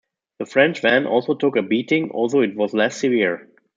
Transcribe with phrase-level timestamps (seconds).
[0.39, 3.47] The French van also took a beating, although it was less severe.